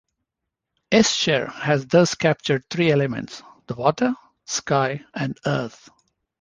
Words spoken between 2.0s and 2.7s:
captured